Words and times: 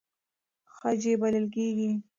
خج 0.75 1.01
یې 1.09 1.13
بلل 1.21 1.45
کېږي. 1.55 1.91